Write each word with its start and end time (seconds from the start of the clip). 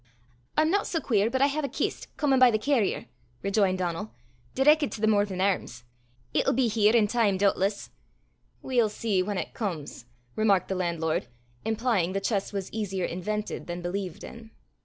"I'm 0.57 0.71
no 0.71 0.81
sae 0.81 0.99
queer 0.99 1.29
but 1.29 1.43
I 1.43 1.47
hae 1.47 1.59
a 1.59 1.69
kist 1.69 2.07
comin' 2.17 2.39
by 2.39 2.49
the 2.49 2.57
carrier," 2.57 3.05
rejoined 3.43 3.77
Donal, 3.77 4.11
"direckit 4.55 4.89
to 4.93 4.99
the 5.01 5.05
Morven 5.05 5.39
Airms. 5.39 5.83
It'll 6.33 6.53
be 6.53 6.67
here 6.67 6.95
in 6.95 7.05
time 7.05 7.37
doobtless." 7.37 7.91
"We'll 8.63 8.89
see 8.89 9.21
whan 9.21 9.37
it 9.37 9.53
comes," 9.53 10.05
remarked 10.35 10.69
the 10.69 10.73
landlord, 10.75 11.27
implying 11.65 12.13
the 12.13 12.19
chest 12.19 12.51
was 12.51 12.73
easier 12.73 13.05
invented 13.05 13.67
than 13.67 13.83
believed 13.83 14.23
in. 14.23 14.49